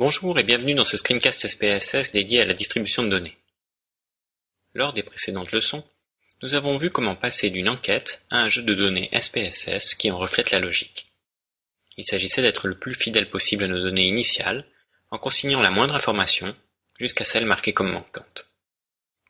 Bonjour 0.00 0.38
et 0.38 0.44
bienvenue 0.44 0.72
dans 0.72 0.86
ce 0.86 0.96
screencast 0.96 1.46
SPSS 1.46 2.12
dédié 2.12 2.40
à 2.40 2.46
la 2.46 2.54
distribution 2.54 3.02
de 3.02 3.10
données. 3.10 3.36
Lors 4.72 4.94
des 4.94 5.02
précédentes 5.02 5.52
leçons, 5.52 5.84
nous 6.40 6.54
avons 6.54 6.78
vu 6.78 6.88
comment 6.88 7.16
passer 7.16 7.50
d'une 7.50 7.68
enquête 7.68 8.24
à 8.30 8.38
un 8.38 8.48
jeu 8.48 8.62
de 8.62 8.74
données 8.74 9.10
SPSS 9.12 9.96
qui 9.96 10.10
en 10.10 10.16
reflète 10.16 10.52
la 10.52 10.58
logique. 10.58 11.12
Il 11.98 12.06
s'agissait 12.06 12.40
d'être 12.40 12.66
le 12.66 12.78
plus 12.78 12.94
fidèle 12.94 13.28
possible 13.28 13.64
à 13.64 13.68
nos 13.68 13.78
données 13.78 14.08
initiales, 14.08 14.64
en 15.10 15.18
consignant 15.18 15.60
la 15.60 15.70
moindre 15.70 15.96
information 15.96 16.56
jusqu'à 16.98 17.26
celle 17.26 17.44
marquée 17.44 17.74
comme 17.74 17.92
manquante. 17.92 18.54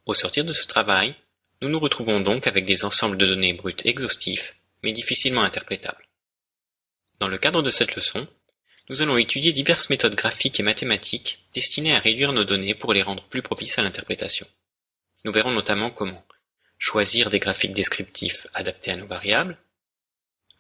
Au 0.06 0.14
sortir 0.14 0.44
de 0.44 0.52
ce 0.52 0.68
travail, 0.68 1.16
nous 1.62 1.68
nous 1.68 1.80
retrouvons 1.80 2.20
donc 2.20 2.46
avec 2.46 2.64
des 2.64 2.84
ensembles 2.84 3.16
de 3.16 3.26
données 3.26 3.54
brutes 3.54 3.86
exhaustifs, 3.86 4.54
mais 4.84 4.92
difficilement 4.92 5.42
interprétables. 5.42 6.06
Dans 7.18 7.26
le 7.26 7.38
cadre 7.38 7.60
de 7.60 7.70
cette 7.70 7.96
leçon, 7.96 8.28
nous 8.90 9.02
allons 9.02 9.16
étudier 9.16 9.52
diverses 9.52 9.88
méthodes 9.88 10.16
graphiques 10.16 10.58
et 10.58 10.64
mathématiques 10.64 11.44
destinées 11.54 11.94
à 11.94 12.00
réduire 12.00 12.32
nos 12.32 12.42
données 12.42 12.74
pour 12.74 12.92
les 12.92 13.02
rendre 13.02 13.22
plus 13.22 13.40
propices 13.40 13.78
à 13.78 13.82
l'interprétation. 13.82 14.48
Nous 15.24 15.30
verrons 15.30 15.52
notamment 15.52 15.92
comment 15.92 16.26
choisir 16.76 17.30
des 17.30 17.38
graphiques 17.38 17.72
descriptifs 17.72 18.48
adaptés 18.52 18.90
à 18.90 18.96
nos 18.96 19.06
variables, 19.06 19.54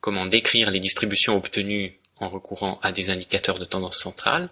comment 0.00 0.26
décrire 0.26 0.70
les 0.70 0.78
distributions 0.78 1.36
obtenues 1.36 1.98
en 2.18 2.28
recourant 2.28 2.78
à 2.84 2.92
des 2.92 3.10
indicateurs 3.10 3.58
de 3.58 3.64
tendance 3.64 3.98
centrale, 3.98 4.48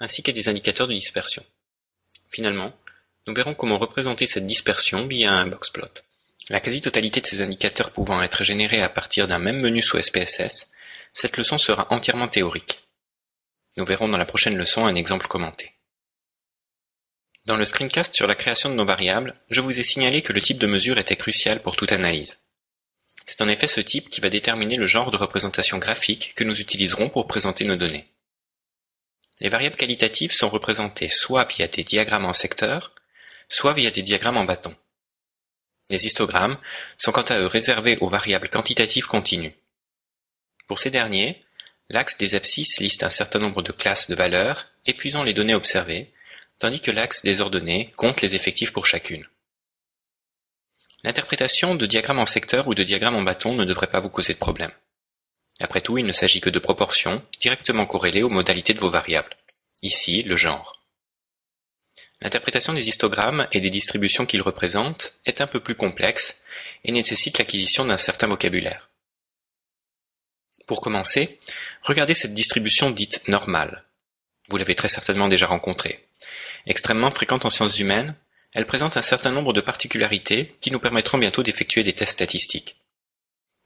ainsi 0.00 0.22
qu'à 0.22 0.32
des 0.32 0.48
indicateurs 0.48 0.88
de 0.88 0.94
dispersion. 0.94 1.44
Finalement, 2.30 2.72
nous 3.26 3.34
verrons 3.34 3.54
comment 3.54 3.76
représenter 3.76 4.26
cette 4.26 4.46
dispersion 4.46 5.06
via 5.06 5.32
un 5.32 5.46
boxplot. 5.46 6.00
La 6.48 6.60
quasi-totalité 6.60 7.20
de 7.20 7.26
ces 7.26 7.42
indicateurs 7.42 7.90
pouvant 7.90 8.22
être 8.22 8.42
générés 8.42 8.80
à 8.80 8.88
partir 8.88 9.26
d'un 9.28 9.38
même 9.38 9.60
menu 9.60 9.82
sous 9.82 10.00
SPSS, 10.00 10.72
cette 11.12 11.36
leçon 11.36 11.58
sera 11.58 11.92
entièrement 11.92 12.28
théorique. 12.28 12.81
Nous 13.76 13.84
verrons 13.84 14.08
dans 14.08 14.18
la 14.18 14.26
prochaine 14.26 14.56
leçon 14.56 14.86
un 14.86 14.94
exemple 14.94 15.28
commenté. 15.28 15.74
Dans 17.46 17.56
le 17.56 17.64
screencast 17.64 18.14
sur 18.14 18.26
la 18.26 18.34
création 18.34 18.68
de 18.68 18.74
nos 18.74 18.84
variables, 18.84 19.40
je 19.50 19.60
vous 19.60 19.78
ai 19.78 19.82
signalé 19.82 20.22
que 20.22 20.32
le 20.32 20.40
type 20.40 20.58
de 20.58 20.66
mesure 20.66 20.98
était 20.98 21.16
crucial 21.16 21.60
pour 21.60 21.74
toute 21.74 21.92
analyse. 21.92 22.44
C'est 23.24 23.40
en 23.40 23.48
effet 23.48 23.66
ce 23.66 23.80
type 23.80 24.10
qui 24.10 24.20
va 24.20 24.28
déterminer 24.28 24.76
le 24.76 24.86
genre 24.86 25.10
de 25.10 25.16
représentation 25.16 25.78
graphique 25.78 26.34
que 26.34 26.44
nous 26.44 26.60
utiliserons 26.60 27.08
pour 27.08 27.26
présenter 27.26 27.64
nos 27.64 27.76
données. 27.76 28.08
Les 29.40 29.48
variables 29.48 29.76
qualitatives 29.76 30.32
sont 30.32 30.48
représentées 30.48 31.08
soit 31.08 31.44
via 31.44 31.66
des 31.66 31.82
diagrammes 31.82 32.26
en 32.26 32.32
secteur, 32.32 32.94
soit 33.48 33.72
via 33.72 33.90
des 33.90 34.02
diagrammes 34.02 34.36
en 34.36 34.44
bâton. 34.44 34.76
Les 35.90 36.06
histogrammes 36.06 36.58
sont 36.96 37.10
quant 37.10 37.22
à 37.22 37.38
eux 37.38 37.46
réservés 37.46 37.98
aux 38.00 38.08
variables 38.08 38.48
quantitatives 38.48 39.06
continues. 39.06 39.54
Pour 40.68 40.78
ces 40.78 40.90
derniers, 40.90 41.41
L'axe 41.92 42.16
des 42.16 42.34
abscisses 42.34 42.80
liste 42.80 43.02
un 43.02 43.10
certain 43.10 43.38
nombre 43.38 43.60
de 43.60 43.70
classes 43.70 44.08
de 44.08 44.14
valeurs, 44.14 44.68
épuisant 44.86 45.24
les 45.24 45.34
données 45.34 45.54
observées, 45.54 46.10
tandis 46.58 46.80
que 46.80 46.90
l'axe 46.90 47.22
des 47.22 47.42
ordonnées 47.42 47.90
compte 47.96 48.22
les 48.22 48.34
effectifs 48.34 48.72
pour 48.72 48.86
chacune. 48.86 49.28
L'interprétation 51.04 51.74
de 51.74 51.84
diagrammes 51.84 52.18
en 52.18 52.24
secteur 52.24 52.66
ou 52.66 52.72
de 52.72 52.82
diagrammes 52.82 53.16
en 53.16 53.22
bâton 53.22 53.54
ne 53.54 53.66
devrait 53.66 53.90
pas 53.90 54.00
vous 54.00 54.08
causer 54.08 54.32
de 54.32 54.38
problème. 54.38 54.72
Après 55.60 55.82
tout, 55.82 55.98
il 55.98 56.06
ne 56.06 56.12
s'agit 56.12 56.40
que 56.40 56.48
de 56.48 56.58
proportions 56.58 57.22
directement 57.38 57.84
corrélées 57.84 58.22
aux 58.22 58.30
modalités 58.30 58.72
de 58.72 58.80
vos 58.80 58.88
variables. 58.88 59.36
Ici, 59.82 60.22
le 60.22 60.38
genre. 60.38 60.82
L'interprétation 62.22 62.72
des 62.72 62.88
histogrammes 62.88 63.46
et 63.52 63.60
des 63.60 63.68
distributions 63.68 64.24
qu'ils 64.24 64.40
représentent 64.40 65.18
est 65.26 65.42
un 65.42 65.46
peu 65.46 65.60
plus 65.60 65.74
complexe 65.74 66.40
et 66.84 66.92
nécessite 66.92 67.36
l'acquisition 67.36 67.84
d'un 67.84 67.98
certain 67.98 68.28
vocabulaire. 68.28 68.88
Pour 70.72 70.80
commencer, 70.80 71.38
regardez 71.82 72.14
cette 72.14 72.32
distribution 72.32 72.90
dite 72.90 73.28
normale. 73.28 73.84
Vous 74.48 74.56
l'avez 74.56 74.74
très 74.74 74.88
certainement 74.88 75.28
déjà 75.28 75.46
rencontrée. 75.46 76.02
Extrêmement 76.64 77.10
fréquente 77.10 77.44
en 77.44 77.50
sciences 77.50 77.78
humaines, 77.78 78.14
elle 78.54 78.64
présente 78.64 78.96
un 78.96 79.02
certain 79.02 79.32
nombre 79.32 79.52
de 79.52 79.60
particularités 79.60 80.56
qui 80.62 80.70
nous 80.70 80.78
permettront 80.78 81.18
bientôt 81.18 81.42
d'effectuer 81.42 81.82
des 81.82 81.92
tests 81.92 82.14
statistiques. 82.14 82.76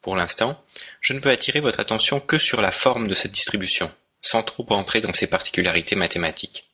Pour 0.01 0.17
l'instant, 0.17 0.61
je 1.01 1.13
ne 1.13 1.21
veux 1.21 1.31
attirer 1.31 1.61
votre 1.61 1.79
attention 1.79 2.19
que 2.19 2.39
sur 2.39 2.61
la 2.61 2.73
forme 2.73 3.07
de 3.07 3.15
cette 3.15 3.31
distribution, 3.31 3.89
sans 4.21 4.43
trop 4.43 4.67
entrer 4.71 5.01
dans 5.01 5.13
ses 5.13 5.29
particularités 5.29 5.95
mathématiques. 5.95 6.73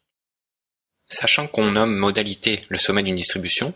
Sachant 1.11 1.47
qu'on 1.47 1.73
nomme 1.73 1.95
modalité 1.95 2.63
le 2.71 2.79
sommet 2.79 3.03
d'une 3.03 3.17
distribution, 3.17 3.75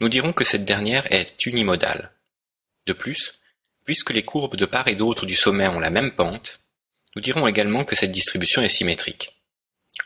nous 0.00 0.10
dirons 0.10 0.34
que 0.34 0.44
cette 0.44 0.66
dernière 0.66 1.10
est 1.10 1.46
unimodale. 1.46 2.12
De 2.84 2.92
plus, 2.92 3.38
Puisque 3.86 4.10
les 4.10 4.24
courbes 4.24 4.56
de 4.56 4.66
part 4.66 4.88
et 4.88 4.96
d'autre 4.96 5.26
du 5.26 5.36
sommet 5.36 5.68
ont 5.68 5.78
la 5.78 5.90
même 5.90 6.12
pente, 6.12 6.60
nous 7.14 7.22
dirons 7.22 7.46
également 7.46 7.84
que 7.84 7.94
cette 7.94 8.10
distribution 8.10 8.60
est 8.60 8.68
symétrique. 8.68 9.40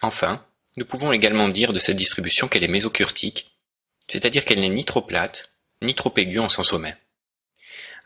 Enfin, 0.03 0.47
nous 0.77 0.85
pouvons 0.85 1.13
également 1.13 1.49
dire 1.49 1.73
de 1.73 1.79
cette 1.79 1.97
distribution 1.97 2.47
qu'elle 2.47 2.63
est 2.63 2.69
mésocurtique, 2.69 3.59
c'est-à-dire 4.09 4.45
qu'elle 4.45 4.61
n'est 4.61 4.69
ni 4.69 4.85
trop 4.85 5.01
plate, 5.01 5.55
ni 5.83 5.95
trop 5.95 6.13
aiguë 6.17 6.39
en 6.39 6.51
son 6.51 6.63
sommet. 6.63 6.95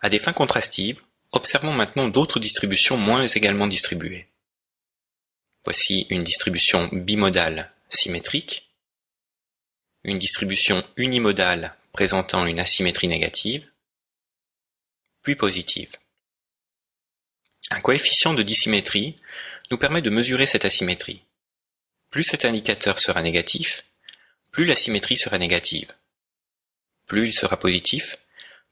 À 0.00 0.08
des 0.08 0.20
fins 0.20 0.32
contrastives, 0.32 1.02
observons 1.32 1.72
maintenant 1.72 2.08
d'autres 2.08 2.38
distributions 2.38 2.96
moins 2.96 3.26
également 3.26 3.66
distribuées. 3.66 4.28
Voici 5.64 6.06
une 6.08 6.22
distribution 6.22 6.88
bimodale 6.92 7.72
symétrique, 7.88 8.70
une 10.04 10.18
distribution 10.18 10.84
unimodale 10.96 11.74
présentant 11.92 12.46
une 12.46 12.60
asymétrie 12.60 13.08
négative, 13.08 13.70
Un 17.70 17.80
coefficient 17.80 18.34
de 18.34 18.42
dissymétrie 18.42 19.16
nous 19.70 19.78
permet 19.78 20.02
de 20.02 20.10
mesurer 20.10 20.44
cette 20.44 20.66
asymétrie. 20.66 21.22
Plus 22.10 22.24
cet 22.24 22.44
indicateur 22.44 23.00
sera 23.00 23.22
négatif, 23.22 23.86
plus 24.50 24.66
la 24.66 24.76
symétrie 24.76 25.16
sera 25.16 25.38
négative. 25.38 25.92
Plus 27.06 27.28
il 27.28 27.32
sera 27.32 27.58
positif, 27.58 28.18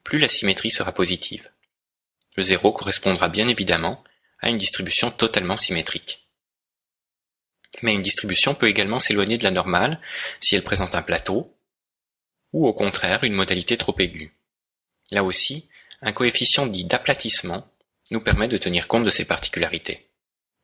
plus 0.05 0.19
la 0.19 0.29
symétrie 0.29 0.71
sera 0.71 0.93
positive. 0.93 1.51
Le 2.37 2.43
zéro 2.43 2.71
correspondra 2.73 3.29
bien 3.29 3.49
évidemment 3.49 4.05
à 4.41 4.51
une 4.51 4.59
distribution 4.59 5.11
totalement 5.11 5.57
symétrique. 5.57 6.29
Mais 7.81 7.95
une 7.95 8.03
distribution 8.03 8.55
peut 8.55 8.69
également 8.69 8.99
s'éloigner 8.99 9.39
de 9.39 9.45
la 9.45 9.51
normale 9.51 10.01
si 10.39 10.55
elle 10.55 10.65
présente 10.65 10.95
un 10.95 11.03
plateau, 11.03 11.57
ou 12.53 12.67
au 12.67 12.75
contraire 12.75 13.25
une 13.25 13.33
modalité 13.33 13.79
trop 13.79 13.99
aiguë. 13.99 14.35
Là 15.11 15.25
aussi, 15.25 15.69
un 16.03 16.13
coefficient 16.13 16.67
dit 16.67 16.85
d'aplatissement 16.85 17.67
nous 18.11 18.21
permet 18.21 18.49
de 18.49 18.59
tenir 18.59 18.89
compte 18.89 19.05
de 19.05 19.11
ces 19.11 19.25
particularités. 19.25 20.07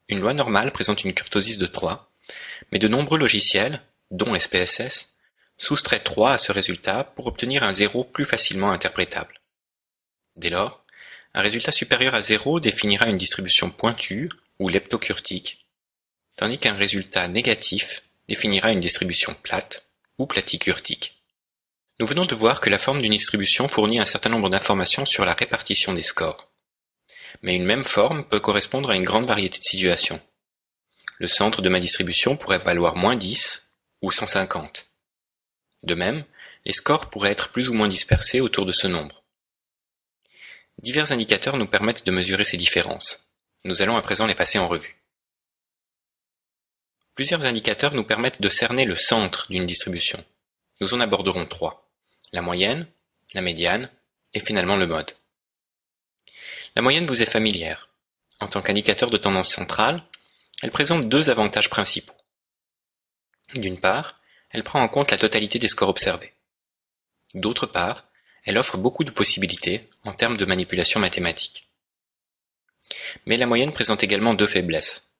Une 0.09 0.21
loi 0.21 0.35
normale 0.35 0.73
présente 0.73 1.05
une 1.05 1.15
kurtosis 1.15 1.59
de 1.59 1.67
3, 1.67 2.11
mais 2.73 2.79
de 2.79 2.89
nombreux 2.89 3.19
logiciels, 3.19 3.83
dont 4.11 4.39
SPSS, 4.39 5.17
soustraient 5.57 6.01
3 6.01 6.33
à 6.33 6.39
ce 6.39 6.53
résultat 6.53 7.05
pour 7.05 7.27
obtenir 7.27 7.63
un 7.63 7.75
zéro 7.75 8.05
plus 8.05 8.25
facilement 8.25 8.71
interprétable. 8.71 9.41
Dès 10.37 10.51
lors, 10.51 10.81
un 11.35 11.43
résultat 11.43 11.73
supérieur 11.73 12.15
à 12.15 12.23
0 12.23 12.61
définira 12.61 13.07
une 13.09 13.17
distribution 13.17 13.71
pointue 13.71 14.31
ou 14.59 14.69
leptocurtique, 14.69 15.67
tandis 16.37 16.59
qu'un 16.59 16.75
résultat 16.75 17.29
négatif 17.29 18.03
définira 18.29 18.73
une 18.73 18.81
distribution 18.81 19.35
plate 19.35 19.89
ou 20.19 20.27
platicurtique. 20.27 21.18
Nous 22.01 22.07
venons 22.07 22.27
de 22.27 22.35
voir 22.37 22.61
que 22.61 22.71
la 22.71 22.79
forme 22.79 23.03
d'une 23.03 23.11
distribution 23.11 23.67
fournit 23.67 23.99
un 23.99 24.05
certain 24.05 24.31
nombre 24.31 24.51
d'informations 24.51 25.05
sur 25.05 25.25
la 25.25 25.35
répartition 25.35 25.93
des 25.93 26.03
scores. 26.03 26.53
Mais 27.43 27.57
une 27.57 27.65
même 27.65 27.83
forme 27.83 28.25
peut 28.25 28.39
correspondre 28.39 28.91
à 28.91 28.95
une 28.95 29.03
grande 29.03 29.27
variété 29.27 29.59
de 29.59 29.65
situations. 29.65 30.21
Le 31.19 31.27
centre 31.27 31.61
de 31.61 31.69
ma 31.69 31.81
distribution 31.81 32.37
pourrait 32.37 32.59
valoir 32.59 32.95
moins 32.95 33.17
10 33.17 33.73
ou 34.03 34.13
150. 34.13 34.93
De 35.83 35.95
même, 35.97 36.25
les 36.65 36.73
scores 36.73 37.11
pourraient 37.11 37.33
être 37.33 37.51
plus 37.51 37.69
ou 37.69 37.75
moins 37.75 37.89
dispersés 37.89 38.41
autour 38.41 38.65
de 38.65 38.73
ce 38.73 38.87
nombre. 38.87 39.25
Divers 40.81 41.11
indicateurs 41.11 41.57
nous 41.57 41.67
permettent 41.67 42.07
de 42.07 42.13
mesurer 42.13 42.45
ces 42.45 42.57
différences. 42.57 43.29
Nous 43.65 43.83
allons 43.83 43.97
à 43.97 44.03
présent 44.03 44.29
les 44.29 44.37
passer 44.37 44.61
en 44.61 44.69
revue. 44.69 45.03
Plusieurs 47.17 47.45
indicateurs 47.45 47.95
nous 47.95 48.05
permettent 48.05 48.41
de 48.41 48.49
cerner 48.49 48.85
le 48.85 48.95
centre 48.95 49.49
d'une 49.51 49.67
distribution. 49.67 50.25
Nous 50.81 50.95
en 50.95 51.01
aborderons 51.01 51.45
trois 51.45 51.88
la 52.33 52.43
moyenne, 52.43 52.87
la 53.35 53.43
médiane 53.43 53.91
et 54.35 54.41
finalement 54.41 54.77
le 54.77 54.87
mode. 54.87 55.13
La 56.77 56.83
moyenne 56.83 57.07
vous 57.07 57.23
est 57.23 57.27
familière. 57.27 57.89
En 58.41 58.49
tant 58.49 58.63
qu'indicateur 58.63 59.11
de 59.11 59.17
tendance 59.17 59.53
centrale, 59.53 60.03
elle 60.63 60.71
présente 60.71 61.09
deux 61.09 61.31
avantages 61.31 61.71
principaux. 61.71 62.15
D'une 63.55 63.81
part, 63.81 64.21
elle 64.51 64.65
prend 64.65 64.81
en 64.81 64.89
compte 64.89 65.11
la 65.11 65.19
totalité 65.19 65.59
des 65.59 65.69
scores 65.69 65.89
observés. 65.89 66.35
D'autre 67.35 67.67
part, 67.67 68.07
elle 68.45 68.59
offre 68.59 68.77
beaucoup 68.77 69.05
de 69.05 69.11
possibilités 69.11 69.89
en 70.05 70.13
termes 70.13 70.37
de 70.37 70.45
manipulation 70.45 71.01
mathématique. 71.01 71.69
Mais 73.27 73.37
la 73.37 73.47
moyenne 73.47 73.73
présente 73.73 74.03
également 74.03 74.35
deux 74.35 74.47
faiblesses. 74.47 75.13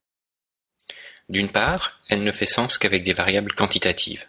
D'une 1.29 1.51
part, 1.51 2.01
elle 2.09 2.23
ne 2.23 2.33
fait 2.33 2.47
sens 2.47 2.79
qu'avec 2.79 3.03
des 3.03 3.13
variables 3.13 3.53
quantitatives. 3.53 4.27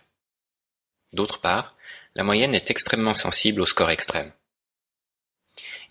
D'autre 1.13 1.39
part, 1.39 1.75
la 2.15 2.23
moyenne 2.23 2.55
est 2.55 2.71
extrêmement 2.71 3.13
sensible 3.13 3.61
au 3.61 3.65
score 3.65 3.91
extrême. 3.91 4.31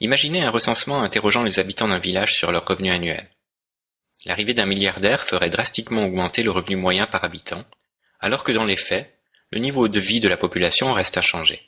Imaginez 0.01 0.43
un 0.43 0.51
recensement 0.51 1.03
interrogeant 1.03 1.43
les 1.43 1.59
habitants 1.59 1.89
d'un 1.89 1.99
village 1.99 2.35
sur 2.35 2.53
leur 2.53 2.67
revenu 2.67 2.91
annuel. 2.91 3.29
L'arrivée 4.25 4.55
d'un 4.55 4.67
milliardaire 4.67 5.23
ferait 5.23 5.51
drastiquement 5.51 6.05
augmenter 6.05 6.43
le 6.43 6.51
revenu 6.51 6.77
moyen 6.77 7.07
par 7.07 7.25
habitant, 7.25 7.65
alors 8.21 8.45
que 8.45 8.53
dans 8.53 8.65
les 8.65 8.77
faits, 8.77 9.13
le 9.51 9.59
niveau 9.59 9.89
de 9.89 10.01
vie 10.01 10.21
de 10.21 10.29
la 10.29 10.37
population 10.37 10.93
reste 10.93 11.17
inchangé. 11.17 11.63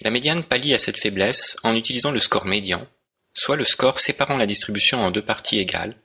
La 0.00 0.10
médiane 0.10 0.44
pallie 0.44 0.72
à 0.72 0.78
cette 0.78 0.98
faiblesse 0.98 1.56
en 1.62 1.74
utilisant 1.74 2.10
le 2.10 2.20
score 2.20 2.46
médian, 2.46 2.86
soit 3.32 3.56
le 3.56 3.64
score 3.64 4.00
séparant 4.00 4.36
la 4.36 4.46
distribution 4.46 5.04
en 5.04 5.10
deux 5.10 5.24
parties 5.24 5.58
égales, 5.58 5.96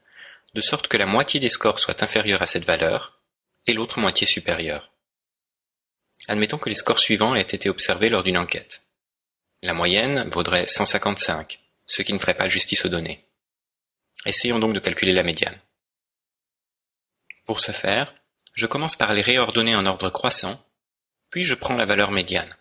de 0.54 0.62
sorte 0.62 0.88
que 0.88 0.98
la 0.98 1.06
moitié 1.06 1.40
des 1.40 1.50
scores 1.50 1.80
soit 1.80 2.04
inférieure 2.04 2.42
à 2.42 2.48
cette 2.48 2.66
valeur, 2.66 3.22
et 3.68 3.74
l'autre 3.74 4.00
moitié 4.00 4.28
supérieure. 4.28 4.92
Admettons 6.28 6.58
que 6.58 6.70
les 6.70 6.76
scores 6.76 7.00
suivants 7.00 7.36
aient 7.36 7.42
été 7.42 7.70
observés 7.70 8.10
lors 8.10 8.24
d'une 8.24 8.38
enquête. 8.38 8.88
La 9.62 9.74
moyenne 9.74 10.28
vaudrait 10.30 10.68
155, 10.68 11.60
ce 11.86 12.02
qui 12.02 12.14
ne 12.14 12.20
ferait 12.20 12.38
pas 12.38 12.50
justice 12.50 12.86
aux 12.86 12.90
données. 12.90 13.26
Essayons 14.26 14.60
donc 14.60 14.74
de 14.74 14.80
calculer 14.80 15.14
la 15.14 15.24
médiane. 15.24 15.58
Pour 17.46 17.60
ce 17.60 17.72
faire, 17.72 18.16
je 18.54 18.66
commence 18.66 18.96
par 18.96 19.14
les 19.14 19.22
réordonner 19.22 19.76
en 19.76 19.86
ordre 19.86 20.10
croissant, 20.10 20.64
puis 21.30 21.44
je 21.44 21.54
prends 21.54 21.76
la 21.76 21.86
valeur 21.86 22.12
médiane. 22.12 22.56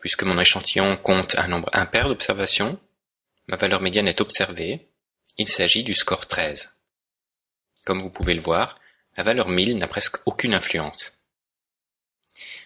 Puisque 0.00 0.24
mon 0.24 0.38
échantillon 0.38 0.96
compte 0.96 1.36
un 1.36 1.48
nombre 1.48 1.70
impair 1.72 2.08
d'observations, 2.08 2.80
ma 3.46 3.56
valeur 3.56 3.80
médiane 3.80 4.08
est 4.08 4.20
observée, 4.20 4.88
il 5.38 5.48
s'agit 5.48 5.84
du 5.84 5.94
score 5.94 6.26
13. 6.26 6.72
Comme 7.84 8.00
vous 8.00 8.10
pouvez 8.10 8.34
le 8.34 8.40
voir, 8.40 8.80
la 9.16 9.22
valeur 9.22 9.48
1000 9.48 9.76
n'a 9.76 9.86
presque 9.86 10.16
aucune 10.26 10.54
influence. 10.54 11.15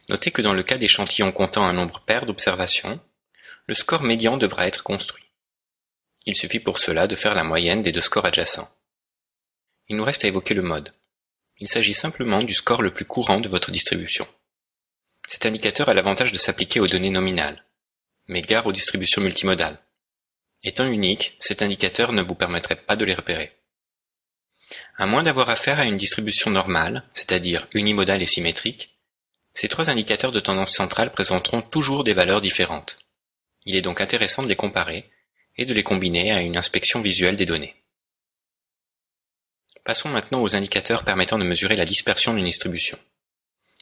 Notez 0.08 0.30
que 0.30 0.42
dans 0.42 0.52
le 0.52 0.62
cas 0.62 0.78
d'échantillons 0.78 1.32
comptant 1.32 1.64
un 1.64 1.72
nombre 1.72 2.00
pair 2.00 2.26
d'observations, 2.26 3.00
le 3.66 3.74
score 3.74 4.02
médian 4.02 4.36
devra 4.36 4.66
être 4.66 4.82
construit. 4.82 5.24
Il 6.26 6.36
suffit 6.36 6.60
pour 6.60 6.78
cela 6.78 7.06
de 7.06 7.14
faire 7.14 7.34
la 7.34 7.44
moyenne 7.44 7.82
des 7.82 7.92
deux 7.92 8.00
scores 8.00 8.26
adjacents. 8.26 8.68
Il 9.88 9.96
nous 9.96 10.04
reste 10.04 10.24
à 10.24 10.28
évoquer 10.28 10.54
le 10.54 10.62
mode. 10.62 10.92
Il 11.58 11.68
s'agit 11.68 11.94
simplement 11.94 12.42
du 12.42 12.54
score 12.54 12.82
le 12.82 12.92
plus 12.92 13.04
courant 13.04 13.40
de 13.40 13.48
votre 13.48 13.70
distribution. 13.70 14.26
Cet 15.26 15.46
indicateur 15.46 15.88
a 15.88 15.94
l'avantage 15.94 16.32
de 16.32 16.38
s'appliquer 16.38 16.80
aux 16.80 16.88
données 16.88 17.10
nominales, 17.10 17.64
mais 18.26 18.42
gare 18.42 18.66
aux 18.66 18.72
distributions 18.72 19.22
multimodales. 19.22 19.78
Étant 20.62 20.86
unique, 20.86 21.36
cet 21.38 21.62
indicateur 21.62 22.12
ne 22.12 22.22
vous 22.22 22.34
permettrait 22.34 22.76
pas 22.76 22.96
de 22.96 23.04
les 23.04 23.14
repérer. 23.14 23.56
À 24.96 25.06
moins 25.06 25.22
d'avoir 25.22 25.48
affaire 25.50 25.80
à 25.80 25.84
une 25.84 25.96
distribution 25.96 26.50
normale, 26.50 27.08
c'est-à-dire 27.14 27.66
unimodale 27.72 28.22
et 28.22 28.26
symétrique, 28.26 28.99
ces 29.54 29.68
trois 29.68 29.90
indicateurs 29.90 30.32
de 30.32 30.40
tendance 30.40 30.74
centrale 30.74 31.12
présenteront 31.12 31.62
toujours 31.62 32.04
des 32.04 32.12
valeurs 32.12 32.40
différentes. 32.40 32.98
Il 33.64 33.76
est 33.76 33.82
donc 33.82 34.00
intéressant 34.00 34.42
de 34.42 34.48
les 34.48 34.56
comparer 34.56 35.10
et 35.56 35.66
de 35.66 35.74
les 35.74 35.82
combiner 35.82 36.32
à 36.32 36.40
une 36.40 36.56
inspection 36.56 37.00
visuelle 37.00 37.36
des 37.36 37.46
données. 37.46 37.76
Passons 39.84 40.08
maintenant 40.08 40.42
aux 40.42 40.54
indicateurs 40.54 41.04
permettant 41.04 41.38
de 41.38 41.44
mesurer 41.44 41.76
la 41.76 41.84
dispersion 41.84 42.34
d'une 42.34 42.44
distribution. 42.44 42.98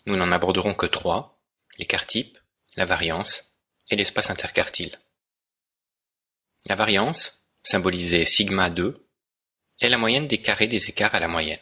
Nous 0.06 0.17
n'en 0.17 0.32
aborderons 0.32 0.75
que 0.75 0.87
trois, 0.87 1.38
l'écart 1.79 2.06
type, 2.06 2.38
la 2.76 2.85
variance 2.85 3.56
et 3.91 3.97
l'espace 3.97 4.31
interquartile. 4.31 4.99
La 6.67 6.75
variance, 6.75 7.49
symbolisée 7.62 8.25
sigma 8.25 8.70
2, 8.70 9.06
est 9.81 9.88
la 9.88 9.99
moyenne 9.99 10.26
des 10.26 10.41
carrés 10.41 10.69
des 10.69 10.88
écarts 10.88 11.15
à 11.15 11.20
la 11.20 11.29
moyenne. 11.29 11.59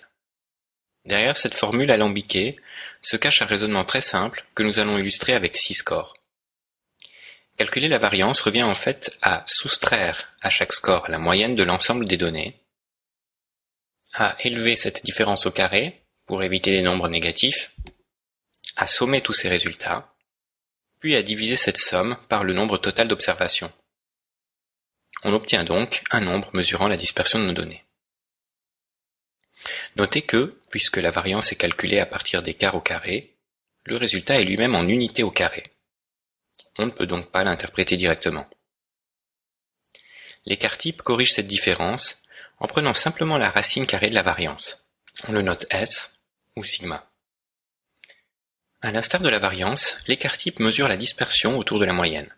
Derrière 1.07 1.37
cette 1.37 1.55
formule 1.55 1.93
alambiquée 1.93 2.57
se 3.01 3.17
cache 3.17 3.41
un 3.41 3.47
raisonnement 3.47 3.85
très 3.85 4.01
simple 4.01 4.45
que 4.55 4.65
nous 4.65 4.81
allons 4.81 4.99
illustrer 4.99 5.35
avec 5.35 5.57
six 5.57 5.75
scores. 5.75 6.15
Calculer 7.57 7.89
la 7.89 7.99
variance 7.99 8.41
revient 8.41 8.65
en 8.65 8.75
fait 8.75 9.17
à 9.23 9.45
soustraire 9.47 10.35
à 10.43 10.51
chaque 10.51 10.73
score 10.73 11.09
la 11.09 11.19
moyenne 11.19 11.55
de 11.55 11.63
l'ensemble 11.63 12.07
des 12.07 12.17
données, 12.17 12.61
à 14.15 14.37
élever 14.41 14.77
cette 14.77 15.05
différence 15.05 15.47
au 15.47 15.51
carré 15.51 16.03
pour 16.27 16.43
éviter 16.43 16.73
des 16.73 16.83
nombres 16.83 17.09
négatifs, 17.09 17.77
à 18.75 18.87
sommer 18.87 19.21
tous 19.21 19.33
ces 19.33 19.49
résultats, 19.49 20.13
puis 20.99 21.15
à 21.15 21.23
diviser 21.23 21.57
cette 21.57 21.79
somme 21.79 22.17
par 22.29 22.43
le 22.43 22.53
nombre 22.53 22.79
total 22.79 23.07
d'observations. 23.09 23.73
On 25.23 25.33
obtient 25.33 25.65
donc 25.65 26.03
un 26.11 26.21
nombre 26.21 26.51
mesurant 26.53 26.89
la 26.89 26.97
dispersion 26.97 27.39
de 27.39 27.45
nos 27.45 27.53
données. 27.53 27.86
Notez 29.97 30.23
que, 30.23 30.59
puisque 30.71 30.99
la 30.99 31.11
variance 31.11 31.53
est 31.53 31.57
calculée 31.57 31.99
à 31.99 32.07
partir 32.07 32.43
d'écarts 32.43 32.75
au 32.75 32.81
carré, 32.81 33.37
le 33.85 33.97
résultat 33.97 34.41
est 34.41 34.45
lui-même 34.45 34.75
en 34.75 34.87
unité 34.87 35.23
au 35.23 35.31
carré. 35.31 35.73
On 36.79 36.87
ne 36.87 36.91
peut 36.91 37.07
donc 37.07 37.31
pas 37.31 37.45
l'interpréter 37.45 37.97
directement. 37.97 38.49
L'écart 40.45 40.79
type 40.79 41.03
corrige 41.03 41.33
cette 41.33 41.47
différence 41.47 42.23
en 42.59 42.67
prenant 42.67 42.95
simplement 42.95 43.39
la 43.39 43.51
racine 43.51 43.87
carrée 43.87 44.11
de 44.11 44.15
la 44.15 44.23
variance. 44.23 44.87
On 45.29 45.33
le 45.33 45.43
note 45.43 45.67
S 45.71 46.21
ou 46.57 46.65
sigma. 46.65 47.11
À 48.83 48.93
l'instar 48.93 49.21
de 49.21 49.29
la 49.29 49.39
variance, 49.39 49.97
l'écart 50.07 50.37
type 50.37 50.61
mesure 50.61 50.89
la 50.89 50.97
dispersion 50.97 51.59
autour 51.59 51.79
de 51.79 51.85
la 51.85 51.93
moyenne. 51.93 52.33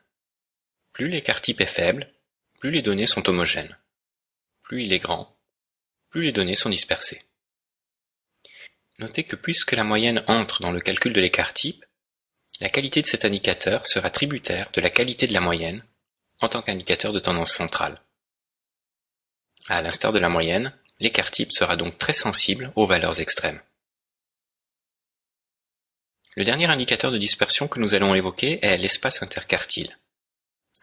Plus 0.92 1.08
l'écart 1.08 1.40
type 1.40 1.60
est 1.60 1.66
faible, 1.66 2.10
plus 2.58 2.70
les 2.70 2.82
données 2.82 3.06
sont 3.06 3.28
homogènes. 3.28 3.76
Plus 4.62 4.84
il 4.84 4.92
est 4.92 4.98
grand, 4.98 5.38
plus 6.10 6.22
les 6.22 6.32
données 6.32 6.56
sont 6.56 6.70
dispersées. 6.70 7.22
Notez 8.99 9.25
que 9.25 9.37
puisque 9.37 9.72
la 9.72 9.84
moyenne 9.84 10.25
entre 10.26 10.60
dans 10.60 10.72
le 10.72 10.81
calcul 10.81 11.12
de 11.12 11.20
l'écart 11.20 11.55
type, 11.55 11.84
la 12.60 12.69
qualité 12.69 13.02
de 13.02 13.06
cet 13.06 13.25
indicateur 13.25 13.87
sera 13.87 14.10
tributaire 14.10 14.70
de 14.72 14.81
la 14.81 14.90
qualité 14.90 15.26
de 15.26 15.32
la 15.32 15.40
moyenne 15.40 15.84
en 16.40 16.49
tant 16.49 16.62
qu'indicateur 16.62 17.12
de 17.12 17.20
tendance 17.20 17.52
centrale. 17.52 18.02
À 19.69 19.82
l'instar 19.82 20.12
de 20.12 20.19
la 20.19 20.28
moyenne, 20.28 20.72
l'écart 20.99 21.31
type 21.31 21.52
sera 21.52 21.76
donc 21.76 21.99
très 21.99 22.12
sensible 22.12 22.72
aux 22.75 22.87
valeurs 22.87 23.20
extrêmes. 23.20 23.60
Le 26.37 26.44
dernier 26.44 26.66
indicateur 26.66 27.10
de 27.10 27.19
dispersion 27.19 27.69
que 27.69 27.81
nous 27.81 27.94
allons 27.94 28.14
évoquer 28.14 28.64
est 28.64 28.78
l'espace 28.78 29.22
interquartile. 29.22 29.99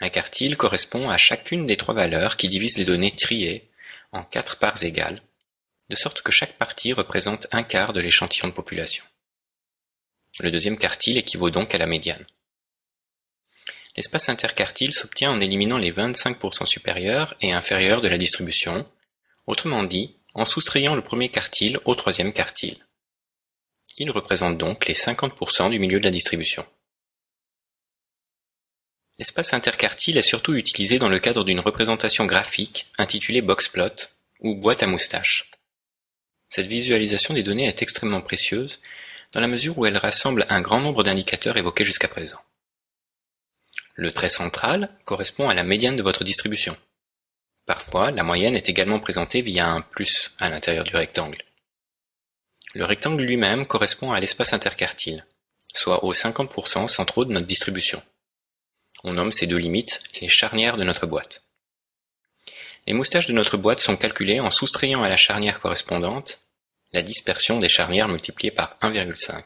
Un 0.02 0.10
quartile 0.10 0.58
correspond 0.58 1.10
à 1.10 1.18
chacune 1.18 1.66
des 1.66 1.78
trois 1.78 1.96
valeurs 1.96 2.36
qui 2.38 2.50
divisent 2.50 2.78
les 2.78 2.86
données 2.86 3.16
triées 3.16 3.70
en 4.16 4.24
quatre 4.24 4.58
parts 4.58 4.84
égales, 4.84 5.22
de 5.90 5.96
sorte 5.96 6.22
que 6.22 6.32
chaque 6.32 6.58
partie 6.58 6.94
représente 6.94 7.48
un 7.52 7.64
quart 7.64 7.94
de 7.94 8.02
l'échantillon 8.02 8.48
de 8.48 8.54
population. 8.54 9.04
Le 10.40 10.52
deuxième 10.52 10.78
quartile 10.78 11.18
équivaut 11.18 11.50
donc 11.50 11.76
à 11.76 11.78
la 11.78 11.86
médiane. 11.86 12.26
L'espace 13.96 14.30
interquartile 14.30 14.94
s'obtient 14.94 15.32
en 15.32 15.40
éliminant 15.40 15.78
les 15.78 15.92
25% 15.92 16.66
supérieurs 16.66 17.36
et 17.42 17.54
inférieurs 17.54 18.02
de 18.02 18.10
la 18.10 18.18
distribution, 18.18 18.90
autrement 19.48 19.84
dit, 19.84 20.18
en 20.34 20.44
soustrayant 20.44 20.96
le 20.96 21.04
premier 21.04 21.30
quartile 21.30 21.80
au 21.86 21.96
troisième 21.96 22.34
quartile. 22.34 22.86
Il 23.98 24.12
représente 24.12 24.58
donc 24.58 24.88
les 24.88 24.94
50% 24.94 25.70
du 25.70 25.80
milieu 25.80 26.00
de 26.00 26.04
la 26.04 26.12
distribution. 26.12 26.66
L'espace 29.18 29.54
interquartile 29.54 30.18
est 30.18 30.22
surtout 30.22 30.56
utilisé 30.56 31.00
dans 31.00 31.08
le 31.08 31.20
cadre 31.20 31.46
d'une 31.46 31.62
représentation 31.62 32.26
graphique 32.26 32.92
intitulée 32.98 33.42
boxplot 33.42 34.10
ou 34.42 34.56
boîte 34.56 34.84
à 34.84 34.88
moustaches. 34.88 35.52
Cette 36.50 36.68
visualisation 36.68 37.34
des 37.34 37.44
données 37.44 37.68
est 37.68 37.82
extrêmement 37.82 38.22
précieuse 38.22 38.82
dans 39.32 39.40
la 39.40 39.48
mesure 39.48 39.78
où 39.78 39.86
elle 39.86 39.98
rassemble 39.98 40.46
un 40.50 40.62
grand 40.62 40.82
nombre 40.82 41.04
d'indicateurs 41.04 41.58
évoqués 41.58 41.86
jusqu'à 41.86 42.10
présent. 42.10 42.40
Le 43.96 44.12
trait 44.12 44.30
central 44.30 44.90
correspond 45.06 45.48
à 45.48 45.54
la 45.54 45.64
médiane 45.64 45.96
de 45.96 46.04
votre 46.04 46.26
distribution. 46.26 46.76
Parfois, 47.66 48.12
la 48.12 48.24
moyenne 48.24 48.56
est 48.56 48.70
également 48.70 49.00
présentée 49.00 49.42
via 49.42 49.68
un 49.68 49.82
plus 49.82 50.32
à 50.40 50.50
l'intérieur 50.50 50.84
du 50.84 50.96
rectangle. 50.96 51.42
Le 52.74 52.84
rectangle 52.84 53.24
lui-même 53.24 53.66
correspond 53.66 54.12
à 54.12 54.20
l'espace 54.20 54.52
interquartile, 54.52 55.26
soit 55.74 56.04
aux 56.04 56.14
50% 56.14 56.90
centraux 56.90 57.24
de 57.24 57.32
notre 57.32 57.48
distribution. 57.48 58.04
On 59.04 59.14
nomme 59.14 59.32
ces 59.32 59.48
deux 59.48 59.58
limites 59.58 60.02
les 60.22 60.28
charnières 60.28 60.78
de 60.78 60.84
notre 60.84 61.06
boîte. 61.06 61.44
Les 62.88 62.94
moustaches 62.94 63.28
de 63.28 63.34
notre 63.34 63.58
boîte 63.58 63.80
sont 63.80 63.98
calculées 63.98 64.40
en 64.40 64.52
soustrayant 64.52 65.04
à 65.04 65.10
la 65.10 65.18
charnière 65.18 65.60
correspondante 65.60 66.40
la 66.94 67.02
dispersion 67.02 67.60
des 67.60 67.70
charnières 67.70 68.08
multipliée 68.08 68.52
par 68.52 68.78
1,5. 68.82 69.44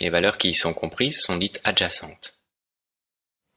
Les 0.00 0.10
valeurs 0.10 0.38
qui 0.38 0.50
y 0.50 0.54
sont 0.54 0.72
comprises 0.72 1.20
sont 1.20 1.36
dites 1.36 1.60
adjacentes. 1.64 2.38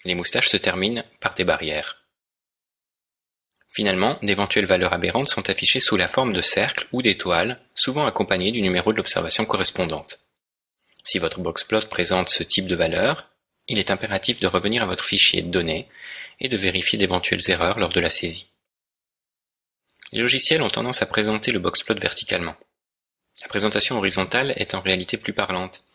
Les 0.03 0.15
moustaches 0.15 0.49
se 0.49 0.57
terminent 0.57 1.03
par 1.19 1.35
des 1.35 1.43
barrières. 1.43 2.05
Finalement, 3.69 4.17
d'éventuelles 4.21 4.65
valeurs 4.65 4.91
aberrantes 4.91 5.29
sont 5.29 5.49
affichées 5.49 5.79
sous 5.79 5.95
la 5.95 6.09
forme 6.09 6.33
de 6.33 6.41
cercles 6.41 6.87
ou 6.91 7.01
d'étoiles, 7.01 7.57
souvent 7.73 8.05
accompagnées 8.05 8.51
du 8.51 8.61
numéro 8.61 8.91
de 8.91 8.97
l'observation 8.97 9.45
correspondante. 9.45 10.19
Si 11.05 11.19
votre 11.19 11.39
boxplot 11.39 11.87
présente 11.87 12.29
ce 12.29 12.43
type 12.43 12.67
de 12.67 12.75
valeur, 12.75 13.30
il 13.71 13.79
est 13.79 13.89
impératif 13.89 14.41
de 14.41 14.47
revenir 14.47 14.83
à 14.83 14.85
votre 14.85 15.05
fichier 15.05 15.41
de 15.41 15.49
données 15.49 15.87
et 16.41 16.49
de 16.49 16.57
vérifier 16.57 16.99
d'éventuelles 16.99 17.49
erreurs 17.49 17.79
lors 17.79 17.93
de 17.93 18.01
la 18.01 18.09
saisie. 18.09 18.47
Les 20.11 20.19
logiciels 20.19 20.61
ont 20.61 20.69
tendance 20.69 21.01
à 21.01 21.05
présenter 21.05 21.53
le 21.53 21.59
boxplot 21.59 21.95
verticalement. 21.95 22.55
La 23.41 23.47
présentation 23.47 23.97
horizontale 23.97 24.53
est 24.57 24.75
en 24.75 24.81
réalité 24.81 25.15
plus 25.15 25.31
parlante, 25.31 25.85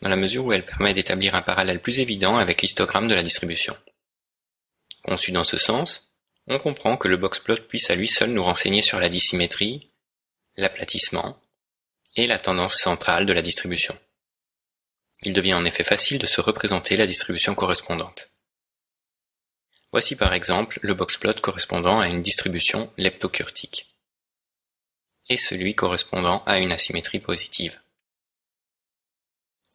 dans 0.00 0.08
la 0.08 0.16
mesure 0.16 0.44
où 0.44 0.52
elle 0.52 0.64
permet 0.64 0.94
d'établir 0.94 1.34
un 1.34 1.42
parallèle 1.42 1.82
plus 1.82 1.98
évident 1.98 2.38
avec 2.38 2.62
l'histogramme 2.62 3.08
de 3.08 3.14
la 3.14 3.24
distribution. 3.24 3.76
Conçu 5.02 5.32
dans 5.32 5.42
ce 5.42 5.56
sens, 5.56 6.14
on 6.46 6.60
comprend 6.60 6.96
que 6.96 7.08
le 7.08 7.16
boxplot 7.16 7.56
puisse 7.68 7.90
à 7.90 7.96
lui 7.96 8.08
seul 8.08 8.30
nous 8.30 8.44
renseigner 8.44 8.80
sur 8.80 9.00
la 9.00 9.08
dissymétrie, 9.08 9.82
l'aplatissement 10.56 11.40
et 12.14 12.28
la 12.28 12.38
tendance 12.38 12.76
centrale 12.76 13.26
de 13.26 13.32
la 13.32 13.42
distribution. 13.42 13.98
Il 15.24 15.32
devient 15.32 15.54
en 15.54 15.64
effet 15.64 15.82
facile 15.82 16.18
de 16.18 16.26
se 16.26 16.40
représenter 16.40 16.96
la 16.96 17.06
distribution 17.06 17.54
correspondante. 17.54 18.30
Voici 19.90 20.16
par 20.16 20.34
exemple 20.34 20.78
le 20.82 20.92
boxplot 20.92 21.40
correspondant 21.40 22.00
à 22.00 22.08
une 22.08 22.22
distribution 22.22 22.92
leptocurtique 22.98 23.94
et 25.28 25.36
celui 25.36 25.74
correspondant 25.74 26.42
à 26.44 26.58
une 26.58 26.72
asymétrie 26.72 27.20
positive. 27.20 27.80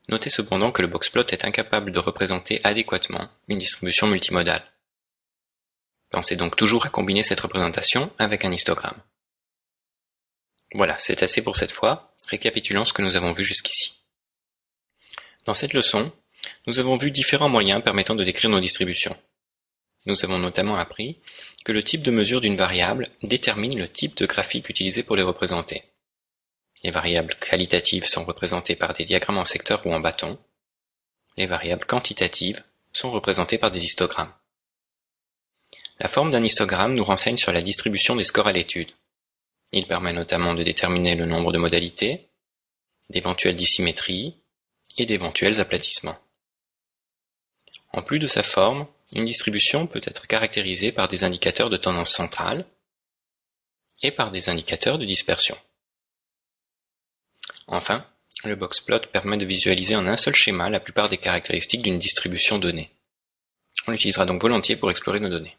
Notez 0.07 0.29
cependant 0.29 0.71
que 0.71 0.81
le 0.81 0.87
boxplot 0.87 1.25
est 1.27 1.45
incapable 1.45 1.91
de 1.91 1.99
représenter 1.99 2.61
adéquatement 2.63 3.29
une 3.47 3.57
distribution 3.57 4.07
multimodale. 4.07 4.65
Pensez 6.11 6.35
donc 6.35 6.55
toujours 6.55 6.85
à 6.85 6.89
combiner 6.89 7.23
cette 7.23 7.39
représentation 7.39 8.11
avec 8.19 8.45
un 8.45 8.51
histogramme. 8.51 9.01
Voilà, 10.73 10.97
c'est 10.97 11.23
assez 11.23 11.43
pour 11.43 11.57
cette 11.57 11.71
fois, 11.71 12.15
récapitulons 12.27 12.85
ce 12.85 12.93
que 12.93 13.01
nous 13.01 13.15
avons 13.15 13.31
vu 13.31 13.43
jusqu'ici. 13.43 13.98
Dans 15.49 15.55
cette 15.55 15.73
leçon, 15.73 16.11
nous 16.67 16.77
avons 16.77 16.95
vu 16.95 17.09
différents 17.09 17.49
moyens 17.49 17.81
permettant 17.83 18.13
de 18.13 18.23
décrire 18.23 18.51
nos 18.51 18.59
distributions. 18.59 19.17
Nous 20.05 20.23
avons 20.23 20.37
notamment 20.37 20.75
appris 20.75 21.17
que 21.65 21.71
le 21.71 21.81
type 21.81 22.03
de 22.03 22.11
mesure 22.11 22.39
d'une 22.39 22.55
variable 22.55 23.07
détermine 23.23 23.75
le 23.75 23.89
type 23.89 24.15
de 24.15 24.27
graphique 24.27 24.69
utilisé 24.69 25.01
pour 25.01 25.15
les 25.15 25.23
représenter. 25.23 25.81
Les 26.83 26.91
variables 26.91 27.33
qualitatives 27.33 28.05
sont 28.05 28.25
représentées 28.25 28.75
par 28.75 28.93
des 28.93 29.05
diagrammes 29.05 29.39
en 29.39 29.43
secteur 29.43 29.87
ou 29.87 29.91
en 29.91 29.99
bâton. 29.99 30.37
Les 31.35 31.47
variables 31.47 31.85
quantitatives 31.85 32.63
sont 32.93 33.09
représentées 33.09 33.57
par 33.57 33.71
des 33.71 33.83
histogrammes. 33.83 34.35
La 35.99 36.09
forme 36.09 36.29
d'un 36.29 36.43
histogramme 36.43 36.93
nous 36.93 37.03
renseigne 37.03 37.37
sur 37.37 37.51
la 37.51 37.63
distribution 37.63 38.15
des 38.15 38.23
scores 38.23 38.45
à 38.45 38.53
l'étude. 38.53 38.91
Il 39.71 39.87
permet 39.87 40.13
notamment 40.13 40.53
de 40.53 40.61
déterminer 40.61 41.15
le 41.15 41.25
nombre 41.25 41.51
de 41.51 41.57
modalités, 41.57 42.29
d'éventuelles 43.09 43.55
dissymétries 43.55 44.38
et 44.99 45.05
d'éventuels 45.05 45.59
aplatissements. 45.59 46.17
En 47.91 48.01
plus 48.01 48.19
de 48.19 48.27
sa 48.27 48.43
forme, 48.43 48.87
une 49.13 49.25
distribution 49.25 49.87
peut 49.87 50.01
être 50.03 50.27
caractérisée 50.27 50.91
par 50.91 51.07
des 51.07 51.23
indicateurs 51.23 51.69
de 51.69 51.77
tendance 51.77 52.11
centrale 52.11 52.65
et 54.03 54.11
par 54.11 54.31
des 54.31 54.49
indicateurs 54.49 54.97
de 54.97 55.05
dispersion. 55.05 55.57
Enfin, 57.67 58.05
le 58.43 58.55
boxplot 58.55 59.07
permet 59.11 59.37
de 59.37 59.45
visualiser 59.45 59.95
en 59.95 60.07
un 60.07 60.17
seul 60.17 60.35
schéma 60.35 60.69
la 60.69 60.79
plupart 60.79 61.09
des 61.09 61.17
caractéristiques 61.17 61.81
d'une 61.81 61.99
distribution 61.99 62.57
donnée. 62.57 62.91
On 63.87 63.91
l'utilisera 63.91 64.25
donc 64.25 64.41
volontiers 64.41 64.75
pour 64.75 64.91
explorer 64.91 65.19
nos 65.19 65.29
données. 65.29 65.57